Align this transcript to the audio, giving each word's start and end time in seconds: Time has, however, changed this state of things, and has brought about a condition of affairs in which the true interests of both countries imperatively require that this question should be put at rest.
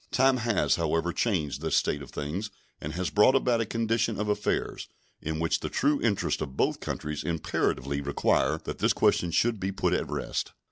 Time 0.09 0.37
has, 0.37 0.77
however, 0.77 1.13
changed 1.13 1.61
this 1.61 1.75
state 1.75 2.01
of 2.01 2.09
things, 2.09 2.49
and 2.81 2.93
has 2.93 3.11
brought 3.11 3.35
about 3.35 3.61
a 3.61 3.67
condition 3.67 4.19
of 4.19 4.29
affairs 4.29 4.87
in 5.21 5.39
which 5.39 5.59
the 5.59 5.69
true 5.69 6.01
interests 6.01 6.41
of 6.41 6.57
both 6.57 6.79
countries 6.79 7.23
imperatively 7.23 8.01
require 8.01 8.59
that 8.63 8.79
this 8.79 8.93
question 8.93 9.29
should 9.29 9.59
be 9.59 9.71
put 9.71 9.93
at 9.93 10.09
rest. 10.09 10.53